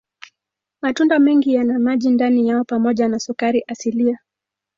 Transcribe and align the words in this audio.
Matunda 0.81 1.19
mengi 1.19 1.53
yana 1.53 1.79
maji 1.79 2.09
ndani 2.09 2.47
yao 2.47 2.63
pamoja 2.63 3.07
na 3.07 3.19
sukari 3.19 3.63
asilia. 3.67 4.19